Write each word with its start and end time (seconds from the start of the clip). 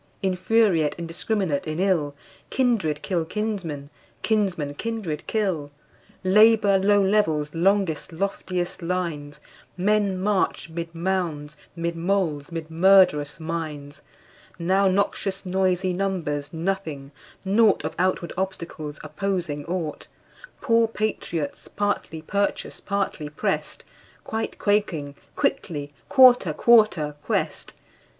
Infuriate, 0.23 0.95
indiscrminate 0.97 1.67
in 1.67 1.79
ill, 1.79 2.15
Kindred 2.49 3.03
kill 3.03 3.23
kinsmen, 3.23 3.91
kinsmen 4.23 4.73
kindred 4.73 5.27
kill. 5.27 5.69
Labor 6.23 6.79
low 6.79 7.03
levels 7.05 7.53
longest, 7.53 8.09
lofiest 8.11 8.81
lines; 8.81 9.41
Men 9.77 10.17
march 10.19 10.69
'mid 10.71 10.95
mounds, 10.95 11.55
'mid 11.75 11.95
moles,' 11.95 12.51
mid 12.51 12.71
murderous 12.71 13.39
mines; 13.39 14.01
Now 14.57 14.87
noxious, 14.87 15.45
noisey 15.45 15.93
numbers 15.93 16.51
nothing, 16.51 17.11
naught 17.45 17.83
Of 17.85 17.93
outward 17.99 18.33
obstacles, 18.35 18.99
opposing 19.03 19.65
ought; 19.67 20.07
Poor 20.61 20.87
patriots, 20.87 21.67
partly 21.67 22.23
purchased, 22.23 22.87
partly 22.87 23.29
pressed, 23.29 23.83
Quite 24.23 24.57
quaking, 24.57 25.13
quickly 25.35 25.93
"Quarter! 26.09 26.53
Quarter!" 26.53 27.17
quest. 27.23 27.75